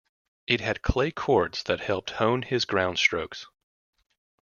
It 0.47 0.61
had 0.61 0.81
clay 0.81 1.11
courts 1.11 1.61
that 1.61 1.81
helped 1.81 2.09
hone 2.09 2.41
his 2.41 2.65
groundstrokes. 2.65 3.45